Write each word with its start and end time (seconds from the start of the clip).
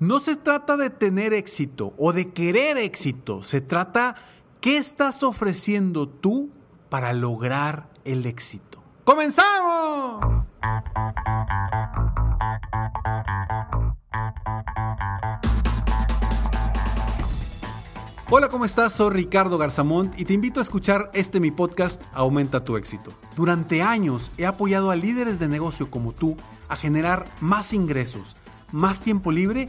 No 0.00 0.18
se 0.18 0.34
trata 0.34 0.78
de 0.78 0.88
tener 0.88 1.34
éxito 1.34 1.92
o 1.98 2.14
de 2.14 2.32
querer 2.32 2.78
éxito, 2.78 3.42
se 3.42 3.60
trata 3.60 4.16
qué 4.62 4.78
estás 4.78 5.22
ofreciendo 5.22 6.08
tú 6.08 6.48
para 6.88 7.12
lograr 7.12 7.90
el 8.06 8.24
éxito. 8.24 8.82
¡Comenzamos! 9.04 10.46
Hola, 18.30 18.48
¿cómo 18.48 18.64
estás? 18.64 18.94
Soy 18.94 19.10
Ricardo 19.10 19.58
Garzamont 19.58 20.18
y 20.18 20.24
te 20.24 20.32
invito 20.32 20.60
a 20.60 20.62
escuchar 20.62 21.10
este 21.12 21.40
mi 21.40 21.50
podcast 21.50 22.00
Aumenta 22.14 22.64
tu 22.64 22.78
éxito. 22.78 23.12
Durante 23.36 23.82
años 23.82 24.32
he 24.38 24.46
apoyado 24.46 24.90
a 24.90 24.96
líderes 24.96 25.38
de 25.38 25.48
negocio 25.48 25.90
como 25.90 26.12
tú 26.12 26.38
a 26.70 26.76
generar 26.76 27.26
más 27.42 27.74
ingresos, 27.74 28.34
más 28.72 29.00
tiempo 29.00 29.30
libre 29.30 29.68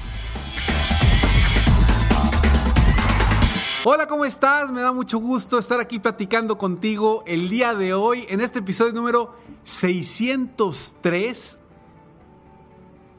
Hola, 3.83 4.05
¿cómo 4.05 4.25
estás? 4.25 4.71
Me 4.71 4.81
da 4.81 4.91
mucho 4.91 5.17
gusto 5.17 5.57
estar 5.57 5.79
aquí 5.79 5.97
platicando 5.97 6.59
contigo 6.59 7.23
el 7.25 7.49
día 7.49 7.73
de 7.73 7.95
hoy 7.95 8.27
en 8.29 8.39
este 8.39 8.59
episodio 8.59 8.93
número 8.93 9.35
603, 9.63 11.59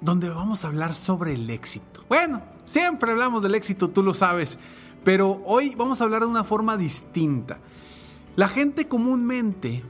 donde 0.00 0.28
vamos 0.28 0.64
a 0.64 0.68
hablar 0.68 0.95
sobre 0.95 1.33
el 1.33 1.51
éxito. 1.51 2.05
Bueno, 2.08 2.42
siempre 2.64 3.11
hablamos 3.11 3.42
del 3.42 3.56
éxito, 3.56 3.90
tú 3.90 4.05
lo 4.05 4.14
sabes, 4.14 4.56
pero 5.02 5.42
hoy 5.46 5.74
vamos 5.74 6.01
a 6.01 6.05
hablar 6.05 6.20
de 6.20 6.28
una 6.28 6.45
forma 6.45 6.77
distinta. 6.77 7.58
La 8.36 8.46
gente 8.46 8.86
comúnmente 8.86 9.83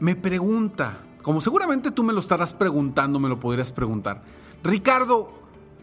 me 0.00 0.16
pregunta, 0.16 0.98
como 1.22 1.40
seguramente 1.40 1.92
tú 1.92 2.02
me 2.02 2.12
lo 2.12 2.18
estarás 2.18 2.52
preguntando, 2.52 3.20
me 3.20 3.28
lo 3.28 3.38
podrías 3.38 3.70
preguntar, 3.70 4.24
Ricardo, 4.64 5.30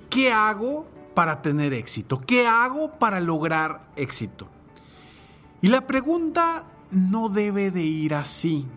¿qué 0.09 0.34
hago 0.34 0.86
para 1.14 1.42
tener 1.42 1.74
éxito? 1.74 2.20
¿Qué 2.20 2.48
hago 2.48 2.92
para 2.94 3.20
lograr 3.20 3.88
éxito? 3.96 4.48
Y 5.62 5.68
la 5.68 5.88
pregunta 5.88 6.66
no 6.90 7.30
debe 7.30 7.72
de 7.72 7.84
ir 7.84 8.14
así. 8.14 8.68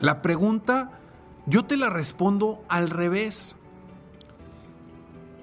La 0.00 0.22
pregunta 0.22 0.98
yo 1.46 1.64
te 1.64 1.76
la 1.76 1.90
respondo 1.90 2.62
al 2.68 2.90
revés. 2.90 3.56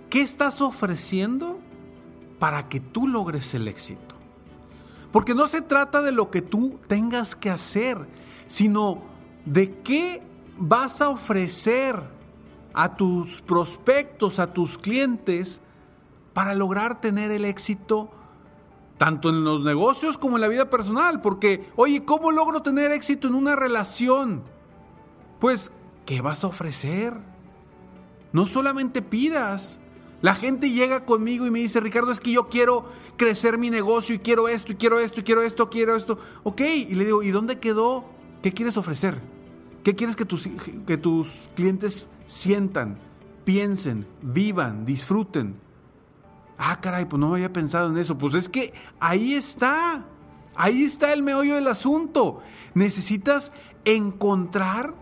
¿Qué 0.10 0.22
estás 0.22 0.62
ofreciendo 0.62 1.60
para 2.40 2.70
que 2.70 2.80
tú 2.80 3.08
logres 3.08 3.54
el 3.54 3.68
éxito? 3.68 4.16
Porque 5.12 5.36
no 5.36 5.48
se 5.48 5.62
trata 5.62 6.02
de 6.02 6.12
lo 6.12 6.30
que 6.32 6.42
tú 6.42 6.80
tengas 6.88 7.36
que 7.36 7.50
hacer, 7.50 8.08
sino 8.48 9.02
de 9.46 9.80
qué 9.82 10.24
vas 10.58 11.02
a 11.02 11.10
ofrecer 11.10 12.02
a 12.74 12.96
tus 12.96 13.42
prospectos, 13.42 14.40
a 14.40 14.54
tus 14.54 14.78
clientes, 14.78 15.62
para 16.40 16.56
lograr 16.56 17.02
tener 17.02 17.32
el 17.32 17.44
éxito 17.44 18.10
tanto 18.98 19.28
en 19.28 19.44
los 19.44 19.66
negocios 19.66 20.18
como 20.18 20.38
en 20.38 20.42
la 20.42 20.48
vida 20.48 20.70
personal. 20.70 21.20
Porque, 21.20 21.70
oye, 21.76 22.06
¿cómo 22.06 22.32
logro 22.32 22.62
tener 22.62 22.94
éxito 22.94 23.28
en 23.28 23.36
una 23.36 23.58
relación? 23.58 24.44
Pues, 25.42 25.74
¿qué 26.06 26.22
vas 26.22 26.46
a 26.46 26.48
ofrecer? 26.48 27.14
No 28.32 28.48
solamente 28.48 29.02
pidas. 29.02 29.82
La 30.22 30.34
gente 30.34 30.70
llega 30.70 31.04
conmigo 31.04 31.46
y 31.46 31.52
me 31.52 31.60
dice, 31.60 31.82
Ricardo, 31.82 32.10
es 32.10 32.22
que 32.22 32.32
yo 32.32 32.48
quiero 32.48 32.86
crecer 33.18 33.58
mi 33.58 33.70
negocio 33.70 34.16
y 34.16 34.20
quiero 34.20 34.48
esto 34.48 34.72
y 34.72 34.76
quiero 34.76 34.98
esto 34.98 35.20
y 35.20 35.24
quiero 35.24 35.42
esto, 35.42 35.70
quiero 35.70 35.98
esto. 35.98 36.20
Ok, 36.44 36.62
y 36.62 36.96
le 36.96 37.04
digo, 37.04 37.22
¿y 37.22 37.32
dónde 37.32 37.60
quedó? 37.60 38.06
¿Qué 38.42 38.54
quieres 38.54 38.78
ofrecer? 38.78 39.20
¿Qué 39.84 39.94
quieres 39.94 40.16
que 40.16 40.24
tus, 40.24 40.48
que 40.88 40.98
tus 40.98 41.50
clientes 41.54 42.08
sientan, 42.28 42.98
piensen, 43.44 44.08
vivan, 44.22 44.86
disfruten? 44.86 45.68
Ah, 46.62 46.82
caray, 46.82 47.06
pues 47.06 47.20
no 47.20 47.34
había 47.34 47.54
pensado 47.54 47.90
en 47.90 47.98
eso. 47.98 48.18
Pues 48.18 48.34
es 48.34 48.50
que 48.50 48.74
ahí 49.00 49.34
está. 49.34 50.06
Ahí 50.56 50.84
está 50.84 51.14
el 51.14 51.24
meollo 51.24 51.56
del 51.56 51.68
asunto. 51.68 52.42
Necesitas 52.74 53.54
encontrar 53.86 54.94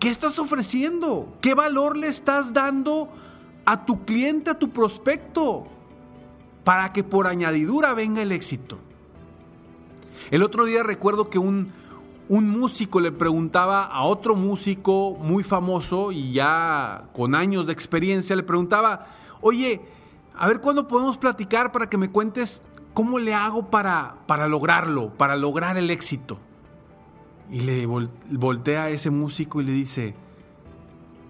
qué 0.00 0.08
estás 0.10 0.40
ofreciendo, 0.40 1.32
qué 1.40 1.54
valor 1.54 1.96
le 1.96 2.08
estás 2.08 2.52
dando 2.52 3.08
a 3.64 3.84
tu 3.84 4.04
cliente, 4.04 4.50
a 4.50 4.58
tu 4.58 4.70
prospecto, 4.70 5.68
para 6.64 6.92
que 6.92 7.04
por 7.04 7.28
añadidura 7.28 7.94
venga 7.94 8.20
el 8.20 8.32
éxito. 8.32 8.78
El 10.32 10.42
otro 10.42 10.64
día 10.64 10.82
recuerdo 10.82 11.30
que 11.30 11.38
un, 11.38 11.72
un 12.28 12.50
músico 12.50 12.98
le 12.98 13.12
preguntaba 13.12 13.84
a 13.84 14.02
otro 14.02 14.34
músico 14.34 15.16
muy 15.20 15.44
famoso 15.44 16.10
y 16.10 16.32
ya 16.32 17.04
con 17.14 17.36
años 17.36 17.66
de 17.66 17.72
experiencia, 17.72 18.34
le 18.34 18.42
preguntaba, 18.42 19.06
oye, 19.40 19.82
a 20.36 20.46
ver 20.46 20.60
cuándo 20.60 20.86
podemos 20.86 21.18
platicar 21.18 21.72
para 21.72 21.88
que 21.88 21.98
me 21.98 22.10
cuentes 22.10 22.62
cómo 22.94 23.18
le 23.18 23.34
hago 23.34 23.70
para, 23.70 24.16
para 24.26 24.48
lograrlo, 24.48 25.16
para 25.16 25.36
lograr 25.36 25.76
el 25.76 25.90
éxito. 25.90 26.38
Y 27.50 27.60
le 27.60 27.86
voltea 27.86 28.84
a 28.84 28.90
ese 28.90 29.10
músico 29.10 29.60
y 29.60 29.64
le 29.64 29.72
dice, 29.72 30.14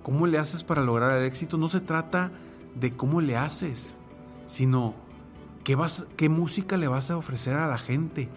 ¿cómo 0.03 0.27
le 0.27 0.39
haces 0.39 0.65
para 0.65 0.83
lograr 0.83 1.17
el 1.17 1.25
éxito? 1.25 1.59
No 1.59 1.69
se 1.69 1.81
trata 1.81 2.33
de 2.75 2.93
cómo 2.97 3.21
le 3.21 3.37
haces, 3.37 3.97
sino 4.47 4.95
qué, 5.65 5.75
vas, 5.75 6.07
qué 6.17 6.29
música 6.29 6.77
le 6.77 6.89
vas 6.89 7.11
a 7.11 7.17
ofrecer 7.17 7.55
a 7.55 7.67
la 7.69 7.79
gente. 7.79 8.29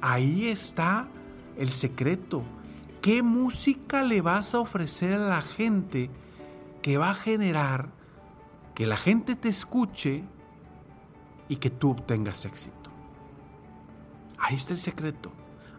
Ahí 0.00 0.48
está 0.48 1.08
el 1.56 1.70
secreto. 1.70 2.42
¿Qué 3.02 3.22
música 3.22 4.02
le 4.02 4.20
vas 4.20 4.54
a 4.54 4.60
ofrecer 4.60 5.12
a 5.14 5.18
la 5.18 5.42
gente 5.42 6.10
que 6.82 6.98
va 6.98 7.10
a 7.10 7.14
generar 7.14 7.90
que 8.74 8.86
la 8.86 8.96
gente 8.96 9.36
te 9.36 9.48
escuche 9.48 10.24
y 11.48 11.56
que 11.56 11.70
tú 11.70 11.90
obtengas 11.90 12.44
éxito. 12.44 12.90
Ahí 14.38 14.56
está 14.56 14.72
el 14.72 14.78
secreto. 14.78 15.32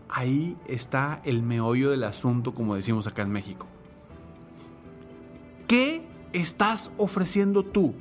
Ahí 0.09 0.55
está 0.67 1.21
el 1.23 1.41
meollo 1.41 1.89
del 1.89 2.03
asunto, 2.03 2.53
como 2.53 2.75
decimos 2.75 3.07
acá 3.07 3.23
en 3.23 3.31
México. 3.31 3.65
¿Qué 5.67 6.05
estás 6.33 6.91
ofreciendo 6.97 7.63
tú? 7.63 7.95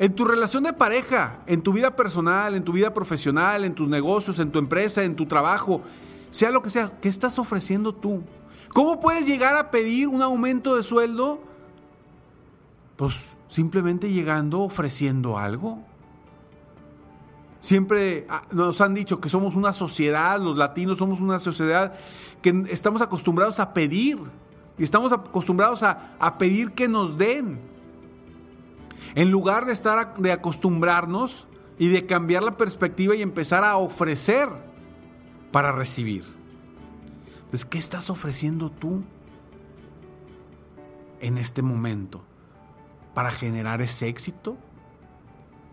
En 0.00 0.14
tu 0.14 0.24
relación 0.24 0.64
de 0.64 0.72
pareja, 0.72 1.40
en 1.46 1.62
tu 1.62 1.72
vida 1.72 1.94
personal, 1.94 2.54
en 2.54 2.64
tu 2.64 2.72
vida 2.72 2.92
profesional, 2.92 3.64
en 3.64 3.74
tus 3.74 3.88
negocios, 3.88 4.38
en 4.38 4.50
tu 4.50 4.58
empresa, 4.58 5.04
en 5.04 5.14
tu 5.14 5.26
trabajo, 5.26 5.82
sea 6.30 6.50
lo 6.50 6.62
que 6.62 6.70
sea, 6.70 6.98
¿qué 7.00 7.08
estás 7.08 7.38
ofreciendo 7.38 7.94
tú? 7.94 8.22
¿Cómo 8.72 8.98
puedes 8.98 9.26
llegar 9.26 9.54
a 9.56 9.70
pedir 9.70 10.08
un 10.08 10.22
aumento 10.22 10.74
de 10.74 10.82
sueldo? 10.82 11.42
Pues 13.00 13.34
simplemente 13.48 14.12
llegando 14.12 14.60
ofreciendo 14.60 15.38
algo. 15.38 15.82
Siempre 17.58 18.26
ah, 18.28 18.42
nos 18.52 18.82
han 18.82 18.92
dicho 18.92 19.22
que 19.22 19.30
somos 19.30 19.54
una 19.54 19.72
sociedad, 19.72 20.38
los 20.38 20.58
latinos 20.58 20.98
somos 20.98 21.22
una 21.22 21.40
sociedad 21.40 21.94
que 22.42 22.64
estamos 22.68 23.00
acostumbrados 23.00 23.58
a 23.58 23.72
pedir 23.72 24.18
y 24.76 24.84
estamos 24.84 25.14
acostumbrados 25.14 25.82
a, 25.82 26.14
a 26.18 26.36
pedir 26.36 26.72
que 26.72 26.88
nos 26.88 27.16
den. 27.16 27.58
En 29.14 29.30
lugar 29.30 29.64
de 29.64 29.72
estar 29.72 30.18
de 30.18 30.32
acostumbrarnos 30.32 31.46
y 31.78 31.88
de 31.88 32.04
cambiar 32.04 32.42
la 32.42 32.58
perspectiva 32.58 33.16
y 33.16 33.22
empezar 33.22 33.64
a 33.64 33.78
ofrecer 33.78 34.50
para 35.52 35.72
recibir. 35.72 36.26
Pues, 37.48 37.64
¿qué 37.64 37.78
estás 37.78 38.10
ofreciendo 38.10 38.68
tú 38.68 39.02
en 41.22 41.38
este 41.38 41.62
momento 41.62 42.26
para 43.14 43.30
generar 43.30 43.80
ese 43.80 44.08
éxito 44.08 44.56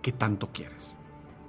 que 0.02 0.12
tanto 0.12 0.52
quieres? 0.52 0.98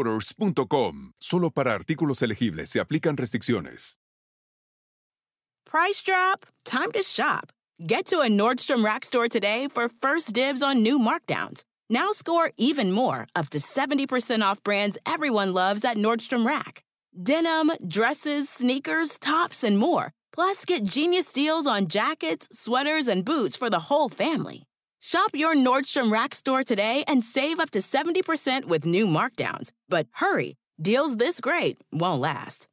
Motors.com. 0.00 1.12
Solo 1.18 1.50
para 1.50 1.74
artículos 1.74 2.22
elegibles 2.22 2.70
se 2.70 2.80
aplican 2.80 3.16
restricciones. 3.16 3.96
Price 5.66 6.02
drop? 6.02 6.46
Time 6.64 6.90
to 6.92 7.02
shop. 7.02 7.52
Get 7.86 8.06
to 8.06 8.20
a 8.20 8.28
Nordstrom 8.28 8.84
Rack 8.84 9.04
store 9.04 9.28
today 9.28 9.68
for 9.68 9.88
first 10.00 10.32
dibs 10.32 10.62
on 10.62 10.82
new 10.82 10.98
markdowns. 10.98 11.62
Now 11.88 12.12
score 12.12 12.50
even 12.56 12.90
more, 12.92 13.26
up 13.36 13.50
to 13.50 13.58
70% 13.58 14.42
off 14.42 14.62
brands 14.62 14.98
everyone 15.06 15.52
loves 15.52 15.84
at 15.84 15.96
Nordstrom 15.96 16.46
Rack. 16.46 16.82
Denim, 17.14 17.72
dresses, 17.86 18.48
sneakers, 18.48 19.18
tops, 19.18 19.62
and 19.64 19.76
more. 19.78 20.12
Plus, 20.32 20.64
get 20.64 20.84
genius 20.84 21.32
deals 21.32 21.66
on 21.66 21.88
jackets, 21.88 22.48
sweaters, 22.52 23.08
and 23.08 23.24
boots 23.24 23.56
for 23.56 23.68
the 23.68 23.80
whole 23.90 24.08
family. 24.08 24.64
Shop 25.02 25.30
your 25.32 25.56
Nordstrom 25.56 26.12
Rack 26.12 26.34
store 26.34 26.62
today 26.62 27.04
and 27.08 27.24
save 27.24 27.58
up 27.58 27.70
to 27.70 27.78
70% 27.78 28.66
with 28.66 28.84
new 28.84 29.06
markdowns. 29.06 29.70
But 29.88 30.06
hurry, 30.12 30.56
deals 30.80 31.16
this 31.16 31.40
great 31.40 31.78
won't 31.90 32.20
last. 32.20 32.66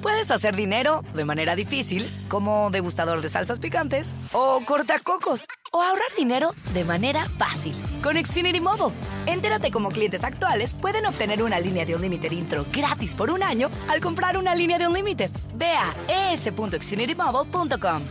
Puedes 0.00 0.30
hacer 0.30 0.56
dinero 0.56 1.02
de 1.14 1.24
manera 1.24 1.56
difícil, 1.56 2.08
como 2.28 2.70
degustador 2.70 3.20
de 3.20 3.28
salsas 3.28 3.58
picantes, 3.58 4.14
o 4.32 4.62
cortacocos, 4.64 5.44
o 5.72 5.82
ahorrar 5.82 6.14
dinero 6.16 6.52
de 6.72 6.84
manera 6.84 7.28
fácil 7.36 7.74
con 8.02 8.16
Xfinity 8.16 8.60
Mobile. 8.60 8.96
Entérate 9.26 9.70
cómo 9.70 9.90
clientes 9.90 10.24
actuales 10.24 10.74
pueden 10.74 11.04
obtener 11.06 11.42
una 11.42 11.60
línea 11.60 11.84
de 11.84 11.96
un 11.96 12.02
límite 12.02 12.32
intro 12.32 12.64
gratis 12.72 13.14
por 13.14 13.30
un 13.30 13.42
año 13.42 13.70
al 13.88 14.00
comprar 14.00 14.38
una 14.38 14.54
línea 14.54 14.78
de 14.78 14.86
un 14.86 14.94
límite. 14.94 15.28
Ve 15.54 15.72
a 15.72 16.32
es.xfinitymobile.com. 16.32 18.02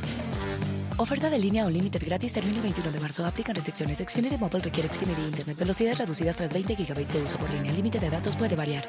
Oferta 0.98 1.30
de 1.30 1.38
línea 1.38 1.66
o 1.66 1.70
límite 1.70 2.00
gratis 2.00 2.32
termina 2.32 2.56
el 2.56 2.62
21 2.62 2.90
de 2.90 3.00
marzo. 3.02 3.26
Aplican 3.26 3.54
restricciones. 3.54 3.98
Xfinity 3.98 4.38
requiere 4.64 4.88
Xfinity 4.88 5.22
Internet. 5.24 5.58
Velocidades 5.58 5.98
reducidas 5.98 6.38
tras 6.38 6.54
20 6.54 6.74
GB 6.74 7.06
de 7.06 7.22
uso 7.22 7.38
por 7.38 7.50
línea. 7.50 7.70
El 7.70 7.76
límite 7.76 8.00
de 8.00 8.10
datos 8.10 8.36
puede 8.38 8.56
variar. 8.56 8.86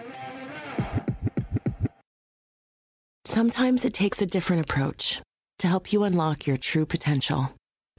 Sometimes 3.25 3.85
it 3.85 3.93
takes 3.93 4.23
a 4.23 4.27
different 4.27 4.63
approach 4.63 5.21
to 5.59 5.67
help 5.67 5.93
you 5.93 6.05
unlock 6.05 6.47
your 6.47 6.57
true 6.57 6.87
potential. 6.87 7.51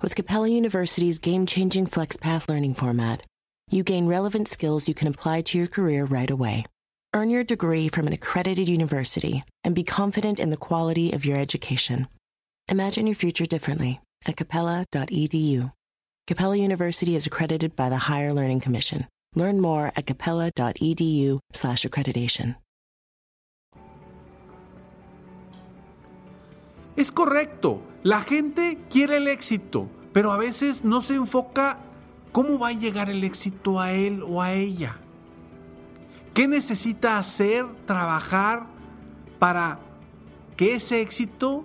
With 0.01 0.15
Capella 0.15 0.47
University's 0.47 1.19
game-changing 1.19 1.87
FlexPath 1.87 2.47
learning 2.47 2.75
format, 2.75 3.23
you 3.69 3.83
gain 3.83 4.07
relevant 4.07 4.47
skills 4.47 4.87
you 4.87 4.95
can 4.95 5.07
apply 5.07 5.41
to 5.41 5.57
your 5.57 5.67
career 5.67 6.05
right 6.05 6.31
away. 6.31 6.65
Earn 7.13 7.29
your 7.29 7.43
degree 7.43 7.89
from 7.89 8.07
an 8.07 8.13
accredited 8.13 8.69
university 8.69 9.43
and 9.65 9.75
be 9.75 9.83
confident 9.83 10.39
in 10.39 10.49
the 10.49 10.57
quality 10.57 11.11
of 11.11 11.25
your 11.25 11.37
education. 11.37 12.07
Imagine 12.69 13.07
your 13.07 13.15
future 13.15 13.45
differently 13.45 14.01
at 14.27 14.35
capella.edu. 14.35 15.71
Capella 16.27 16.57
University 16.57 17.15
is 17.15 17.25
accredited 17.25 17.77
by 17.77 17.87
the 17.87 18.11
Higher 18.11 18.33
Learning 18.33 18.59
Commission. 18.59 19.07
Learn 19.35 19.61
more 19.61 19.93
at 19.95 20.05
capella.edu/slash 20.05 21.85
accreditation. 21.85 22.57
Es 26.97 27.13
correcto. 27.13 27.81
La 28.03 28.19
gente 28.19 28.77
quiere 28.89 29.15
el 29.15 29.29
éxito, 29.29 29.87
pero 30.11 30.33
a 30.33 30.37
veces 30.37 30.83
no 30.83 31.01
se 31.01 31.15
enfoca 31.15 31.79
cómo 32.33 32.59
va 32.59 32.69
a 32.69 32.73
llegar 32.73 33.09
el 33.09 33.23
éxito 33.23 33.79
a 33.79 33.93
él 33.93 34.21
o 34.23 34.41
a 34.41 34.51
ella. 34.51 34.97
¿Qué 36.33 36.49
necesita 36.49 37.17
hacer, 37.17 37.65
trabajar 37.85 38.67
para 39.39 39.79
que 40.57 40.75
ese 40.75 40.99
éxito 40.99 41.63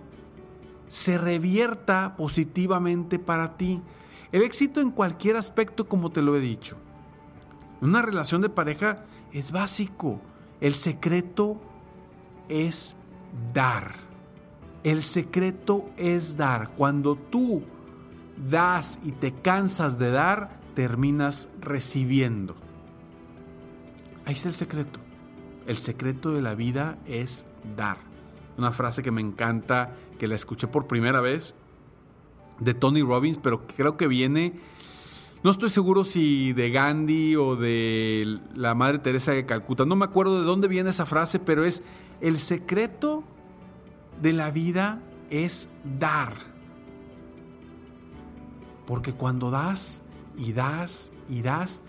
se 0.92 1.16
revierta 1.16 2.16
positivamente 2.18 3.18
para 3.18 3.56
ti. 3.56 3.80
El 4.30 4.42
éxito 4.42 4.82
en 4.82 4.90
cualquier 4.90 5.36
aspecto, 5.36 5.88
como 5.88 6.12
te 6.12 6.20
lo 6.20 6.36
he 6.36 6.40
dicho. 6.40 6.76
Una 7.80 8.02
relación 8.02 8.42
de 8.42 8.50
pareja 8.50 9.06
es 9.32 9.52
básico. 9.52 10.20
El 10.60 10.74
secreto 10.74 11.58
es 12.50 12.94
dar. 13.54 13.94
El 14.84 15.02
secreto 15.02 15.88
es 15.96 16.36
dar. 16.36 16.72
Cuando 16.76 17.16
tú 17.16 17.62
das 18.50 18.98
y 19.02 19.12
te 19.12 19.32
cansas 19.32 19.98
de 19.98 20.10
dar, 20.10 20.60
terminas 20.74 21.48
recibiendo. 21.58 22.54
Ahí 24.26 24.34
está 24.34 24.50
el 24.50 24.54
secreto. 24.54 25.00
El 25.66 25.78
secreto 25.78 26.32
de 26.32 26.42
la 26.42 26.54
vida 26.54 26.98
es 27.06 27.46
dar. 27.78 27.96
Una 28.58 28.72
frase 28.72 29.02
que 29.02 29.10
me 29.10 29.22
encanta 29.22 29.96
que 30.22 30.28
la 30.28 30.36
escuché 30.36 30.68
por 30.68 30.86
primera 30.86 31.20
vez 31.20 31.56
de 32.60 32.74
Tony 32.74 33.02
Robbins, 33.02 33.40
pero 33.42 33.66
creo 33.66 33.96
que 33.96 34.06
viene, 34.06 34.52
no 35.42 35.50
estoy 35.50 35.68
seguro 35.68 36.04
si 36.04 36.52
de 36.52 36.70
Gandhi 36.70 37.34
o 37.34 37.56
de 37.56 38.38
la 38.54 38.76
Madre 38.76 39.00
Teresa 39.00 39.32
de 39.32 39.46
Calcuta, 39.46 39.84
no 39.84 39.96
me 39.96 40.04
acuerdo 40.04 40.38
de 40.38 40.46
dónde 40.46 40.68
viene 40.68 40.90
esa 40.90 41.06
frase, 41.06 41.40
pero 41.40 41.64
es, 41.64 41.82
el 42.20 42.38
secreto 42.38 43.24
de 44.20 44.32
la 44.32 44.52
vida 44.52 45.02
es 45.28 45.68
dar. 45.98 46.34
Porque 48.86 49.14
cuando 49.14 49.50
das 49.50 50.04
y 50.38 50.52
das 50.52 51.12
y 51.28 51.42
das, 51.42 51.80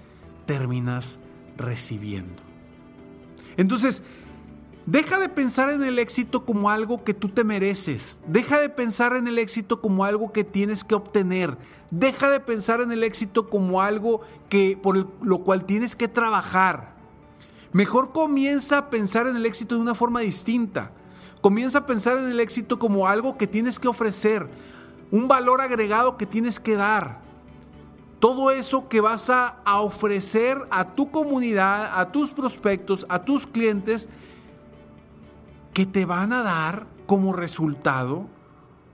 terminas 0.47 1.19
recibiendo. 1.55 2.41
Entonces, 3.57 4.01
Deja 4.85 5.17
de 5.17 5.29
pensar 5.29 5.69
en 5.69 5.81
el 5.81 5.97
éxito 5.97 6.43
como 6.43 6.69
algo 6.69 7.05
que 7.05 7.13
tú 7.13 7.29
te 7.29 7.45
mereces. 7.45 8.19
Deja 8.27 8.59
de 8.59 8.67
pensar 8.67 9.15
en 9.15 9.27
el 9.27 9.39
éxito 9.39 9.79
como 9.79 10.03
algo 10.03 10.33
que 10.33 10.43
tienes 10.43 10.83
que 10.83 10.93
obtener. 10.93 11.57
Deja 11.89 12.29
de 12.29 12.41
pensar 12.41 12.81
en 12.81 12.91
el 12.91 13.03
éxito 13.05 13.49
como 13.49 13.81
algo 13.81 14.21
que 14.49 14.77
por 14.81 15.07
lo 15.21 15.37
cual 15.39 15.63
tienes 15.65 15.95
que 15.95 16.09
trabajar. 16.09 16.95
Mejor 17.71 18.11
comienza 18.11 18.77
a 18.77 18.89
pensar 18.89 19.25
en 19.25 19.37
el 19.37 19.45
éxito 19.45 19.75
de 19.75 19.81
una 19.81 19.95
forma 19.95 20.19
distinta. 20.19 20.91
Comienza 21.41 21.79
a 21.79 21.85
pensar 21.85 22.17
en 22.17 22.27
el 22.27 22.41
éxito 22.41 22.77
como 22.77 23.07
algo 23.07 23.37
que 23.37 23.47
tienes 23.47 23.79
que 23.79 23.87
ofrecer, 23.87 24.49
un 25.11 25.27
valor 25.27 25.61
agregado 25.61 26.17
que 26.17 26.25
tienes 26.25 26.59
que 26.59 26.75
dar. 26.75 27.21
Todo 28.19 28.51
eso 28.51 28.89
que 28.89 29.01
vas 29.01 29.29
a, 29.29 29.59
a 29.65 29.81
ofrecer 29.81 30.57
a 30.69 30.93
tu 30.93 31.09
comunidad, 31.09 31.99
a 31.99 32.11
tus 32.11 32.31
prospectos, 32.31 33.05
a 33.09 33.23
tus 33.23 33.47
clientes, 33.47 34.07
que 35.73 35.85
te 35.85 36.05
van 36.05 36.33
a 36.33 36.43
dar 36.43 36.87
como 37.05 37.33
resultado 37.33 38.27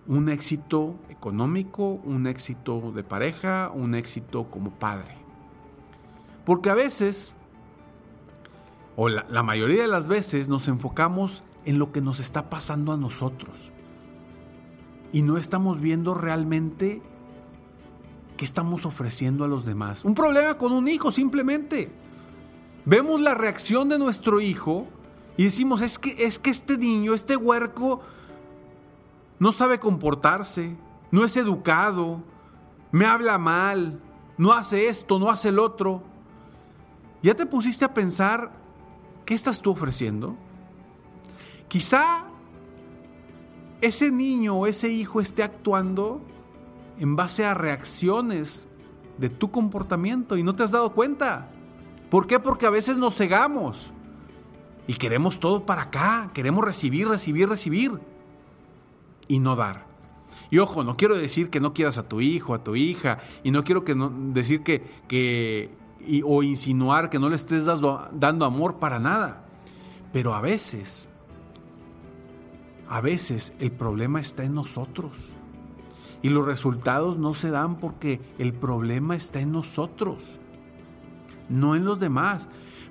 un 0.07 0.29
éxito 0.29 0.95
económico, 1.09 2.00
un 2.03 2.25
éxito 2.25 2.91
de 2.91 3.03
pareja, 3.03 3.69
un 3.74 3.93
éxito 3.93 4.50
como 4.50 4.71
padre. 4.71 5.17
Porque 6.45 6.69
a 6.69 6.75
veces, 6.75 7.36
o 8.95 9.09
la, 9.09 9.43
mayoría 9.43 9.83
de 9.83 9.88
las 9.88 10.07
veces, 10.07 10.50
nos 10.50 10.67
enfocamos 10.67 11.43
en 11.65 11.77
lo 11.77 11.91
que 11.91 12.01
nos 12.01 12.19
está 12.19 12.50
pasando 12.50 12.91
a 12.91 12.98
nosotros. 12.98 13.71
Y 15.12 15.21
no 15.21 15.38
estamos 15.38 15.79
viendo 15.79 16.15
realmente 16.15 17.01
qué 18.38 18.45
estamos 18.45 18.86
ofreciendo 18.86 19.43
a 19.43 19.48
los 19.48 19.65
demás. 19.65 20.05
Un 20.05 20.15
problema 20.15 20.57
con 20.57 20.71
un 20.71 20.88
hijo, 20.88 21.12
simplemente. 21.12 21.91
Vemos 22.86 23.21
la 23.21 23.36
reacción 23.36 23.89
de 23.89 24.00
nuestro 24.00 24.39
hijo 24.39 24.88
y 25.39 25.46
decimos, 25.46 25.81
es 25.81 25.98
que, 25.98 26.25
es 26.25 26.38
que 26.38 26.50
este 26.50 26.77
niño, 26.77 27.13
este 27.13 27.38
huerco, 27.38 28.01
no 29.39 29.53
sabe 29.53 29.79
comportarse, 29.79 30.75
no 31.12 31.24
es 31.24 31.38
educado, 31.38 32.22
me 32.91 33.05
habla 33.05 33.38
mal, 33.38 34.01
no 34.38 34.51
hace 34.51 34.89
esto, 34.89 35.17
no 35.17 35.29
hace 35.29 35.48
el 35.48 35.60
otro. 35.60 36.03
¿Ya 37.24 37.36
te 37.36 37.46
pusiste 37.46 37.86
a 37.86 37.93
pensar 37.93 38.51
qué 39.24 39.34
estás 39.34 39.62
tú 39.62 39.72
ofreciendo? 39.72 40.36
Quizá 41.69 42.25
ese 43.79 44.12
niño 44.12 44.55
o 44.58 44.67
ese 44.67 44.89
hijo 44.89 45.22
esté 45.22 45.43
actuando 45.43 46.22
en 46.98 47.15
base 47.15 47.46
a 47.46 47.53
reacciones 47.53 48.67
de 49.17 49.29
tu 49.29 49.51
comportamiento 49.51 50.36
y 50.36 50.43
no 50.43 50.53
te 50.53 50.63
has 50.63 50.72
dado 50.72 50.91
cuenta. 50.91 51.50
¿Por 52.10 52.27
qué? 52.27 52.41
Porque 52.41 52.65
a 52.65 52.72
veces 52.72 52.98
nos 52.98 53.15
cegamos 53.15 53.93
y 54.89 54.96
queremos 54.96 55.39
todo 55.39 55.67
para 55.67 55.84
acá, 55.84 56.31
queremos 56.34 56.65
recibir, 56.65 57.08
recibir, 57.08 57.48
recibir 57.48 58.00
y 59.27 59.38
no 59.38 59.55
dar. 59.55 59.86
Y 60.50 60.58
ojo, 60.58 60.84
no 60.84 60.98
quiero 60.98 61.15
decir 61.15 61.51
que 61.51 61.60
no 61.60 61.75
quieras 61.75 62.00
a 62.00 62.08
tu 62.08 62.22
hijo, 62.22 62.55
a 62.55 62.63
tu 62.63 62.75
hija, 62.75 63.19
y 63.43 63.51
no 63.51 63.63
quiero 63.63 63.86
que 63.86 63.93
no, 63.93 64.10
decir 64.10 64.63
que, 64.63 64.81
que 65.08 65.69
o 66.25 66.41
insinuar 66.41 67.12
que 67.12 67.19
no 67.19 67.29
le 67.29 67.36
estés 67.36 67.65
dando, 67.65 68.10
dando 68.13 68.46
amor 68.46 68.77
para 68.77 68.98
nada. 68.98 69.46
Pero 70.12 70.34
a 70.34 70.41
veces, 70.41 71.12
a 72.88 73.00
veces 73.00 73.53
el 73.60 73.72
problema 73.72 74.19
está 74.19 74.43
en 74.43 74.55
nosotros. 74.55 75.34
Y 76.24 76.29
los 76.29 76.48
resultados 76.48 77.19
no 77.19 77.36
se 77.36 77.51
dan 77.51 77.75
porque 77.75 78.22
el 78.39 78.53
problema 78.53 79.15
está 79.15 79.39
en 79.39 79.51
nosotros, 79.51 80.39
no 81.48 81.75
en 81.75 81.86
los 81.86 82.00
demás. 82.00 82.50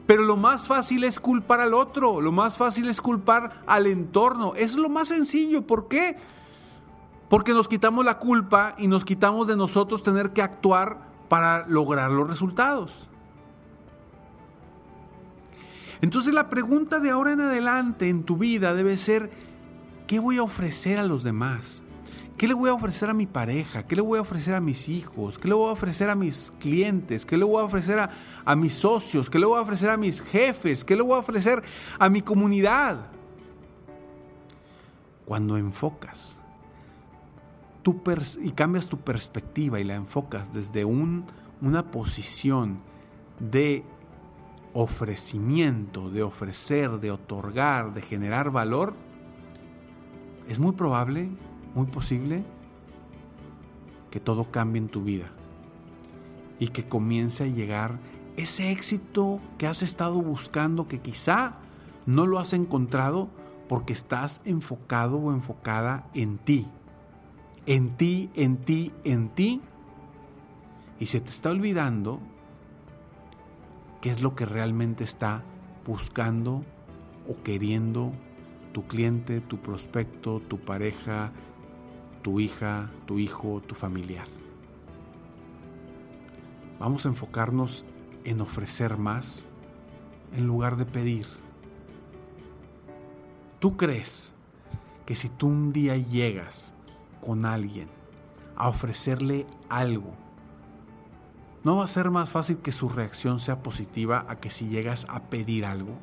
Pero 0.09 0.23
lo 0.23 0.39
más 0.39 0.67
fácil 0.67 1.05
es 1.05 1.21
culpar 1.21 1.61
al 1.61 1.75
otro, 1.75 2.23
lo 2.23 2.33
más 2.33 2.57
fácil 2.57 2.89
es 2.89 3.03
culpar 3.03 3.61
al 3.67 3.87
entorno. 3.87 4.55
Es 4.57 4.75
lo 4.75 4.89
más 4.89 5.09
sencillo. 5.09 5.67
¿Por 5.67 5.87
qué? 5.87 6.17
Porque 7.29 7.53
nos 7.53 7.69
quitamos 7.69 8.07
la 8.07 8.17
culpa 8.17 8.75
y 8.79 8.87
nos 8.87 9.05
quitamos 9.05 9.47
de 9.47 9.55
nosotros 9.55 10.03
tener 10.03 10.33
que 10.33 10.41
actuar 10.41 10.97
para 11.29 11.67
lograr 11.69 12.11
los 12.11 12.27
resultados. 12.27 13.07
Entonces 16.01 16.33
la 16.33 16.49
pregunta 16.49 17.01
de 17.01 17.11
ahora 17.11 17.33
en 17.33 17.43
adelante 17.43 18.09
en 18.09 18.25
tu 18.25 18.39
vida 18.39 18.73
debe 18.73 18.97
ser, 18.97 19.31
¿qué 20.07 20.21
voy 20.21 20.39
a 20.39 20.43
ofrecer 20.43 20.99
a 20.99 21.03
los 21.03 21.23
demás? 21.23 21.83
¿Qué 22.39 22.47
le 22.47 22.55
voy 22.55 22.71
a 22.71 22.75
ofrecer 22.75 23.11
a 23.11 23.15
mi 23.15 23.27
pareja? 23.27 23.85
¿Qué 23.87 23.97
le 23.97 24.03
voy 24.03 24.19
a 24.19 24.23
ofrecer 24.23 24.55
a 24.55 24.61
mis 24.61 24.89
hijos? 24.89 25.39
¿Qué 25.39 25.49
le 25.49 25.55
voy 25.55 25.69
a 25.69 25.73
ofrecer 25.73 26.09
a 26.09 26.15
mis 26.15 26.53
clientes? 26.61 27.27
¿Qué 27.27 27.37
le 27.37 27.45
voy 27.45 27.61
a 27.61 27.65
ofrecer 27.65 27.99
a, 27.99 28.57
mis 28.57 28.75
socios? 28.75 29.29
¿Qué 29.29 29.41
le 29.41 29.47
voy 29.47 29.59
a 29.59 29.63
ofrecer 29.63 29.91
a 29.91 29.97
mis 29.97 30.23
jefes? 30.23 30.85
¿Qué 30.85 30.95
le 30.95 31.03
voy 31.03 31.15
a 31.15 31.19
ofrecer 31.19 31.63
a 31.99 32.09
mi 32.09 32.23
comunidad? 32.23 33.09
Cuando 35.27 35.57
enfocas 35.57 36.39
y 38.41 38.53
cambias 38.53 38.89
tu 38.89 38.99
perspectiva 38.99 39.81
y 39.81 39.85
la 39.85 39.95
enfocas 39.95 40.53
desde 40.53 40.85
un, 40.85 41.25
una 41.61 41.91
posición 41.91 42.81
de 43.39 43.85
ofrecimiento, 44.75 46.11
de 46.11 46.23
ofrecer, 46.23 47.01
de 47.01 47.11
otorgar, 47.11 47.95
de 47.95 48.03
generar 48.03 48.51
valor, 48.51 48.95
es 50.49 50.59
muy 50.59 50.73
probable 50.73 51.31
muy 51.75 51.87
posible 51.87 52.45
que 54.11 54.21
todo 54.21 54.51
cambie 54.51 54.81
en 54.81 54.89
tu 54.89 55.03
vida 55.03 55.27
y 56.59 56.69
que 56.69 56.89
comience 56.89 57.45
a 57.45 57.47
llegar 57.47 57.99
ese 58.37 58.71
éxito 58.71 59.41
que 59.59 59.67
has 59.67 59.83
estado 59.83 60.21
buscando, 60.23 60.89
que 60.89 61.01
quizá 61.01 61.57
no 62.07 62.27
lo 62.27 62.39
has 62.39 62.53
encontrado 62.53 63.29
porque 63.69 63.93
estás 63.93 64.41
enfocado 64.45 65.19
o 65.19 65.33
enfocada 65.33 66.09
en 66.15 66.39
ti. 66.39 66.67
En 67.67 67.97
ti, 67.97 68.31
en 68.35 68.57
ti, 68.57 68.93
en 69.05 69.29
ti. 69.29 69.61
Y 70.99 71.07
se 71.07 71.21
te 71.21 71.29
está 71.31 71.51
olvidando 71.51 72.21
qué 74.01 74.11
es 74.11 74.23
lo 74.23 74.35
que 74.35 74.47
realmente 74.47 75.05
está 75.05 75.43
buscando 75.85 76.65
o 77.29 77.43
queriendo 77.43 78.13
tu 78.73 78.87
cliente, 78.87 79.41
tu 79.41 79.59
prospecto, 79.59 80.41
tu 80.41 80.59
pareja, 80.59 81.33
tu 82.23 82.41
hija, 82.41 82.91
tu 83.07 83.19
hijo, 83.19 83.63
tu 83.67 83.75
familiar. 83.75 84.27
Vamos 86.79 87.07
a 87.07 87.09
enfocarnos 87.09 87.85
en 88.25 88.41
ofrecer 88.41 88.99
más 88.99 89.49
en 90.33 90.47
lugar 90.47 90.77
de 90.77 90.85
pedir. 90.85 91.27
¿Tú 93.59 93.77
crees 93.77 94.35
que 95.07 95.15
si 95.15 95.29
tú 95.29 95.49
un 95.49 95.73
día 95.73 95.97
llegas 95.97 96.75
con 97.21 97.45
alguien 97.45 97.89
a 98.57 98.69
ofrecerle 98.69 99.47
algo, 99.69 100.15
no 101.65 101.77
va 101.77 101.85
a 101.85 101.89
ser 101.89 102.11
más 102.11 102.31
fácil 102.31 102.59
que 102.59 102.71
su 102.71 102.89
reacción 102.89 103.41
sea 103.41 103.63
positiva 103.63 104.25
a 104.29 104.37
que 104.37 104.51
si 104.51 104.69
llegas 104.69 105.07
a 105.09 105.25
pedir 105.25 105.65
algo? 105.67 105.99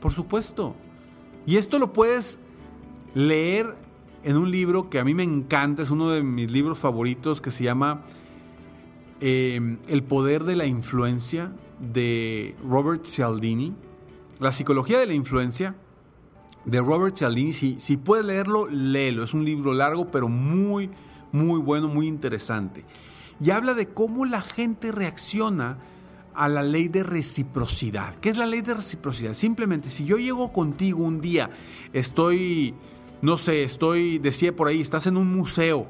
Por 0.00 0.12
supuesto. 0.12 0.74
Y 1.46 1.56
esto 1.56 1.78
lo 1.78 1.92
puedes 1.92 2.38
leer 3.14 3.76
en 4.24 4.36
un 4.36 4.50
libro 4.50 4.90
que 4.90 4.98
a 4.98 5.04
mí 5.04 5.14
me 5.14 5.22
encanta, 5.22 5.82
es 5.82 5.90
uno 5.90 6.10
de 6.10 6.22
mis 6.22 6.50
libros 6.50 6.78
favoritos 6.78 7.40
que 7.40 7.50
se 7.50 7.64
llama 7.64 8.02
eh, 9.20 9.78
El 9.88 10.02
poder 10.02 10.44
de 10.44 10.56
la 10.56 10.66
influencia 10.66 11.52
de 11.80 12.56
Robert 12.64 13.04
Cialdini. 13.04 13.74
La 14.40 14.52
psicología 14.52 14.98
de 14.98 15.06
la 15.06 15.14
influencia 15.14 15.74
de 16.64 16.80
Robert 16.80 17.16
Cialdini. 17.16 17.52
Si, 17.52 17.80
si 17.80 17.96
puedes 17.96 18.24
leerlo, 18.24 18.66
léelo. 18.66 19.24
Es 19.24 19.34
un 19.34 19.44
libro 19.44 19.72
largo, 19.72 20.06
pero 20.06 20.28
muy, 20.28 20.90
muy 21.32 21.60
bueno, 21.60 21.88
muy 21.88 22.06
interesante. 22.06 22.84
Y 23.40 23.50
habla 23.50 23.74
de 23.74 23.88
cómo 23.88 24.24
la 24.24 24.40
gente 24.40 24.92
reacciona 24.92 25.78
a 26.34 26.48
la 26.48 26.62
ley 26.62 26.88
de 26.88 27.02
reciprocidad. 27.02 28.14
¿Qué 28.16 28.30
es 28.30 28.36
la 28.36 28.46
ley 28.46 28.60
de 28.60 28.74
reciprocidad? 28.74 29.34
Simplemente, 29.34 29.90
si 29.90 30.04
yo 30.04 30.18
llego 30.18 30.52
contigo 30.52 31.02
un 31.02 31.20
día, 31.20 31.50
estoy 31.92 32.74
no 33.22 33.38
sé, 33.38 33.64
estoy, 33.64 34.18
decía 34.18 34.54
por 34.54 34.68
ahí, 34.68 34.80
estás 34.80 35.06
en 35.06 35.16
un 35.16 35.34
museo 35.34 35.86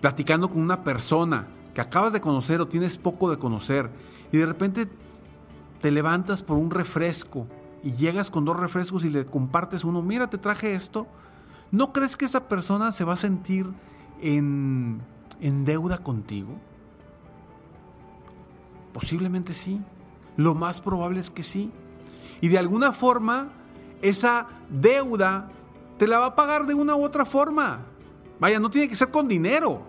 platicando 0.00 0.48
con 0.50 0.60
una 0.60 0.84
persona 0.84 1.48
que 1.74 1.80
acabas 1.80 2.12
de 2.12 2.20
conocer 2.20 2.60
o 2.60 2.68
tienes 2.68 2.98
poco 2.98 3.30
de 3.30 3.38
conocer 3.38 3.90
y 4.32 4.38
de 4.38 4.46
repente 4.46 4.88
te 5.80 5.90
levantas 5.90 6.42
por 6.42 6.56
un 6.56 6.70
refresco 6.70 7.46
y 7.82 7.92
llegas 7.92 8.30
con 8.30 8.44
dos 8.44 8.58
refrescos 8.58 9.04
y 9.04 9.10
le 9.10 9.24
compartes 9.24 9.84
uno, 9.84 10.02
mira, 10.02 10.28
te 10.28 10.38
traje 10.38 10.74
esto, 10.74 11.06
¿no 11.70 11.92
crees 11.92 12.16
que 12.16 12.26
esa 12.26 12.48
persona 12.48 12.92
se 12.92 13.04
va 13.04 13.14
a 13.14 13.16
sentir 13.16 13.66
en, 14.20 15.00
en 15.40 15.64
deuda 15.64 15.98
contigo? 15.98 16.58
Posiblemente 18.92 19.54
sí. 19.54 19.80
Lo 20.36 20.54
más 20.54 20.80
probable 20.80 21.20
es 21.20 21.30
que 21.30 21.42
sí. 21.42 21.70
Y 22.40 22.48
de 22.48 22.58
alguna 22.58 22.92
forma, 22.92 23.48
esa 24.02 24.48
deuda 24.68 25.50
te 26.00 26.06
la 26.06 26.18
va 26.18 26.26
a 26.28 26.34
pagar 26.34 26.64
de 26.64 26.72
una 26.72 26.96
u 26.96 27.04
otra 27.04 27.26
forma. 27.26 27.82
Vaya, 28.38 28.58
no 28.58 28.70
tiene 28.70 28.88
que 28.88 28.96
ser 28.96 29.10
con 29.10 29.28
dinero. 29.28 29.82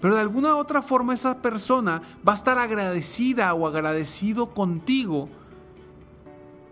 Pero 0.00 0.14
de 0.14 0.20
alguna 0.20 0.54
u 0.54 0.58
otra 0.58 0.82
forma 0.82 1.14
esa 1.14 1.42
persona 1.42 2.00
va 2.26 2.34
a 2.34 2.36
estar 2.36 2.56
agradecida 2.58 3.52
o 3.52 3.66
agradecido 3.66 4.54
contigo. 4.54 5.28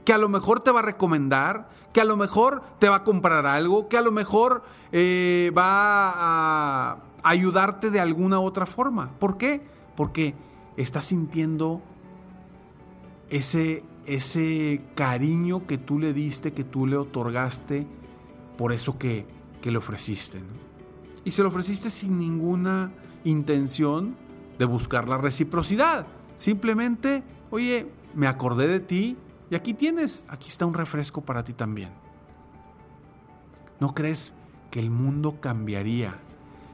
Que 0.04 0.12
a 0.12 0.18
lo 0.18 0.28
mejor 0.28 0.60
te 0.60 0.70
va 0.70 0.78
a 0.78 0.82
recomendar, 0.84 1.68
que 1.92 2.00
a 2.00 2.04
lo 2.04 2.16
mejor 2.16 2.62
te 2.78 2.88
va 2.88 2.98
a 2.98 3.02
comprar 3.02 3.44
algo, 3.44 3.88
que 3.88 3.98
a 3.98 4.02
lo 4.02 4.12
mejor 4.12 4.62
eh, 4.92 5.50
va 5.58 6.12
a 6.14 6.98
ayudarte 7.24 7.90
de 7.90 7.98
alguna 7.98 8.38
u 8.38 8.44
otra 8.44 8.66
forma. 8.66 9.10
¿Por 9.18 9.36
qué? 9.36 9.66
Porque 9.96 10.36
está 10.76 11.00
sintiendo 11.00 11.82
ese, 13.30 13.82
ese 14.06 14.80
cariño 14.94 15.66
que 15.66 15.76
tú 15.76 15.98
le 15.98 16.12
diste, 16.12 16.52
que 16.52 16.62
tú 16.62 16.86
le 16.86 16.96
otorgaste 16.96 17.88
por 18.56 18.72
eso 18.72 18.98
que, 18.98 19.26
le 19.62 19.78
ofreciste. 19.78 20.42
Y 21.24 21.30
se 21.30 21.42
lo 21.42 21.48
ofreciste 21.48 21.88
sin 21.88 22.18
ninguna 22.18 22.92
intención 23.24 24.14
de 24.58 24.66
buscar 24.66 25.08
la 25.08 25.16
reciprocidad. 25.16 26.06
Simplemente, 26.36 27.22
oye, 27.50 27.90
me 28.14 28.26
acordé 28.26 28.68
de 28.68 28.80
ti 28.80 29.16
y 29.50 29.54
aquí 29.54 29.72
tienes, 29.72 30.26
aquí 30.28 30.50
está 30.50 30.66
un 30.66 30.74
refresco 30.74 31.22
para 31.22 31.44
ti 31.44 31.54
también. 31.54 31.92
¿No 33.80 33.94
crees 33.94 34.34
que 34.70 34.80
el 34.80 34.90
mundo 34.90 35.40
cambiaría 35.40 36.18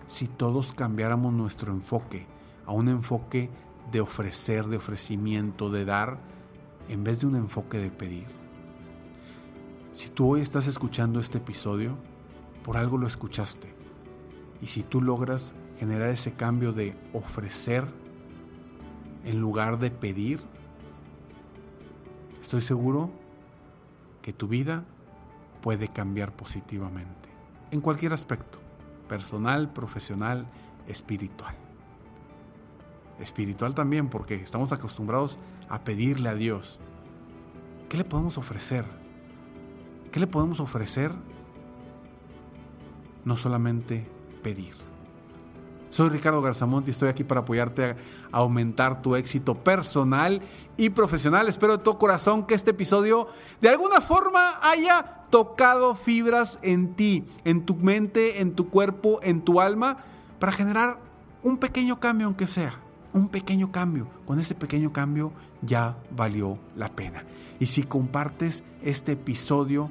si 0.09 0.27
todos 0.27 0.73
cambiáramos 0.73 1.33
nuestro 1.33 1.73
enfoque 1.73 2.27
a 2.67 2.73
un 2.73 2.89
enfoque 2.89 3.51
de 3.93 4.01
ofrecer, 4.01 4.67
de 4.67 4.79
ofrecimiento, 4.79 5.71
de 5.71 5.85
dar, 5.85 6.19
en 6.89 7.05
vez 7.05 7.21
de 7.21 7.29
un 7.29 7.37
enfoque 7.37 7.79
de 7.79 7.93
pedir? 7.93 8.40
Si 9.93 10.09
tú 10.09 10.33
hoy 10.33 10.41
estás 10.41 10.69
escuchando 10.69 11.19
este 11.19 11.39
episodio, 11.39 11.97
por 12.63 12.77
algo 12.77 12.97
lo 12.97 13.09
escuchaste. 13.09 13.75
Y 14.63 14.69
si 14.69 14.83
tú 14.83 15.01
logras 15.03 15.55
generar 15.79 16.11
ese 16.11 16.33
cambio 16.33 16.73
de 16.73 16.97
ofrecer 17.13 17.87
en 19.25 19.41
lugar 19.41 19.79
de 19.81 19.91
pedir, 19.91 20.41
estoy 22.41 22.61
seguro 22.61 23.11
que 24.23 24.33
tu 24.33 24.47
vida 24.47 24.85
puede 25.61 25.89
cambiar 25.89 26.37
positivamente. 26.37 27.29
En 27.73 27.81
cualquier 27.81 28.13
aspecto, 28.13 28.59
personal, 29.09 29.73
profesional, 29.73 30.47
espiritual. 30.87 31.57
espiritual 33.19 33.75
también, 33.75 34.09
porque 34.09 34.37
estamos 34.37 34.73
acostumbrados 34.73 35.39
a 35.69 35.85
pedirle 35.85 36.29
a 36.29 36.35
Dios. 36.35 36.81
¿Qué 37.89 37.99
le 37.99 38.05
podemos 38.05 38.39
ofrecer? 38.39 39.00
¿Qué 40.11 40.19
le 40.19 40.27
podemos 40.27 40.61
ofrecer? 40.61 41.13
No 43.25 43.37
solamente 43.37 44.09
pedir. 44.43 44.75
Soy 45.89 46.09
Ricardo 46.09 46.41
Garzamont 46.41 46.87
y 46.87 46.93
estoy 46.93 47.09
aquí 47.09 47.25
para 47.25 47.41
apoyarte 47.41 47.83
a 47.85 47.97
aumentar 48.39 49.03
tu 49.03 49.17
éxito 49.17 49.55
personal 49.55 50.41
y 50.77 50.91
profesional. 50.91 51.49
Espero 51.49 51.77
de 51.77 51.83
todo 51.83 51.99
corazón 51.99 52.47
que 52.47 52.55
este 52.55 52.71
episodio 52.71 53.29
de 53.61 53.69
alguna 53.69 54.01
forma 54.01 54.59
haya 54.63 55.23
tocado 55.31 55.95
fibras 55.95 56.59
en 56.63 56.95
ti, 56.95 57.25
en 57.45 57.67
tu 57.67 57.77
mente, 57.77 58.41
en 58.41 58.55
tu 58.55 58.69
cuerpo, 58.69 59.19
en 59.23 59.43
tu 59.43 59.61
alma, 59.61 59.99
para 60.39 60.53
generar 60.53 60.99
un 61.43 61.59
pequeño 61.59 61.99
cambio 61.99 62.27
aunque 62.27 62.47
sea. 62.47 62.79
Un 63.13 63.29
pequeño 63.29 63.73
cambio. 63.73 64.09
Con 64.27 64.39
ese 64.39 64.55
pequeño 64.55 64.93
cambio 64.93 65.33
ya 65.63 65.97
valió 66.15 66.59
la 66.77 66.89
pena. 66.89 67.25
Y 67.59 67.67
si 67.67 67.83
compartes 67.83 68.65
este 68.83 69.13
episodio, 69.13 69.91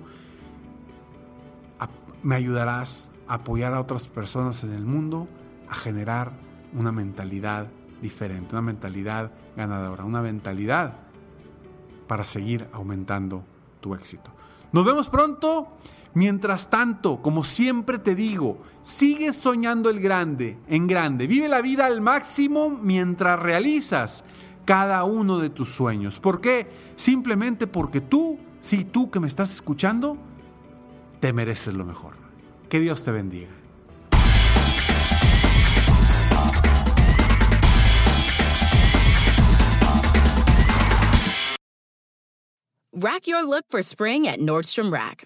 me 2.23 2.35
ayudarás 2.35 3.09
a 3.27 3.35
apoyar 3.35 3.73
a 3.73 3.79
otras 3.79 4.07
personas 4.07 4.63
en 4.63 4.73
el 4.73 4.85
mundo 4.85 5.27
a 5.69 5.75
generar 5.75 6.33
una 6.73 6.91
mentalidad 6.91 7.67
diferente, 8.01 8.53
una 8.53 8.61
mentalidad 8.61 9.31
ganadora, 9.55 10.03
una 10.05 10.21
mentalidad 10.21 10.93
para 12.07 12.23
seguir 12.23 12.67
aumentando 12.71 13.43
tu 13.81 13.93
éxito. 13.93 14.31
Nos 14.71 14.85
vemos 14.85 15.09
pronto. 15.09 15.77
Mientras 16.13 16.69
tanto, 16.69 17.21
como 17.21 17.43
siempre 17.43 17.99
te 17.99 18.15
digo, 18.15 18.61
sigue 18.81 19.31
soñando 19.31 19.89
el 19.89 19.99
grande, 19.99 20.57
en 20.67 20.87
grande. 20.87 21.27
Vive 21.27 21.47
la 21.47 21.61
vida 21.61 21.85
al 21.85 22.01
máximo 22.01 22.69
mientras 22.69 23.39
realizas 23.39 24.23
cada 24.65 25.03
uno 25.03 25.37
de 25.37 25.49
tus 25.49 25.69
sueños. 25.69 26.19
¿Por 26.19 26.41
qué? 26.41 26.67
Simplemente 26.95 27.67
porque 27.67 28.01
tú, 28.01 28.39
sí, 28.61 28.85
tú 28.85 29.11
que 29.11 29.19
me 29.19 29.27
estás 29.27 29.51
escuchando, 29.51 30.17
te 31.19 31.31
mereces 31.31 31.75
lo 31.75 31.85
mejor. 31.85 32.13
Que 32.69 32.79
Dios 32.79 33.03
te 33.03 33.11
bendiga. 33.11 33.49
Rack 42.91 43.27
your 43.27 43.43
look 43.43 43.63
for 43.69 43.81
spring 43.81 44.27
at 44.27 44.39
Nordstrom 44.39 44.91
Rack 44.91 45.25